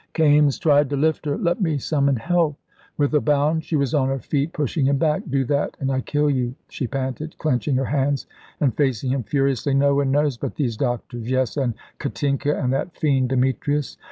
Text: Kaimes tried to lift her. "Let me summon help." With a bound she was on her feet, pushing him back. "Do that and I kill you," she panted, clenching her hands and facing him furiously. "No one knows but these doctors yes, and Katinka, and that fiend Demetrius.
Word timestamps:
Kaimes 0.15 0.57
tried 0.59 0.89
to 0.89 0.97
lift 0.97 1.27
her. 1.27 1.37
"Let 1.37 1.61
me 1.61 1.77
summon 1.77 2.15
help." 2.15 2.57
With 2.97 3.13
a 3.13 3.21
bound 3.21 3.63
she 3.63 3.75
was 3.75 3.93
on 3.93 4.09
her 4.09 4.17
feet, 4.17 4.51
pushing 4.51 4.87
him 4.87 4.97
back. 4.97 5.21
"Do 5.29 5.45
that 5.45 5.77
and 5.79 5.91
I 5.91 6.01
kill 6.01 6.27
you," 6.27 6.55
she 6.69 6.87
panted, 6.87 7.35
clenching 7.37 7.75
her 7.75 7.85
hands 7.85 8.25
and 8.59 8.75
facing 8.75 9.11
him 9.11 9.21
furiously. 9.21 9.75
"No 9.75 9.93
one 9.93 10.09
knows 10.09 10.37
but 10.37 10.55
these 10.55 10.75
doctors 10.75 11.29
yes, 11.29 11.55
and 11.55 11.75
Katinka, 11.99 12.51
and 12.57 12.73
that 12.73 12.97
fiend 12.97 13.29
Demetrius. 13.29 13.97